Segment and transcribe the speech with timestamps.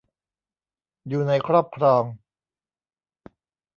[1.07, 2.03] อยู่ในครอบครอง